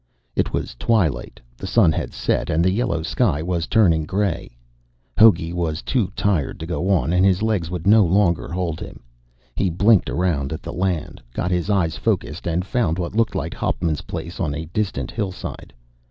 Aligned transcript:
It 0.35 0.51
was 0.51 0.73
twilight. 0.79 1.39
The 1.57 1.67
sun 1.67 1.91
had 1.91 2.11
set, 2.11 2.49
and 2.49 2.65
the 2.65 2.71
yellow 2.71 3.03
sky 3.03 3.43
was 3.43 3.67
turning 3.67 4.05
gray. 4.05 4.57
Hogey 5.15 5.53
was 5.53 5.83
too 5.83 6.11
tired 6.15 6.59
to 6.59 6.65
go 6.65 6.89
on, 6.89 7.13
and 7.13 7.23
his 7.23 7.43
legs 7.43 7.69
would 7.69 7.85
no 7.85 8.03
longer 8.03 8.47
hold 8.47 8.79
him. 8.79 9.03
He 9.55 9.69
blinked 9.69 10.09
around 10.09 10.53
at 10.53 10.63
the 10.63 10.73
land, 10.73 11.21
got 11.35 11.51
his 11.51 11.69
eyes 11.69 11.97
focused, 11.97 12.47
and 12.47 12.65
found 12.65 12.97
what 12.97 13.13
looked 13.13 13.35
like 13.35 13.53
Hauptman's 13.53 14.01
place 14.01 14.39
on 14.39 14.55
a 14.55 14.65
distant 14.65 15.11
hillside. 15.11 15.71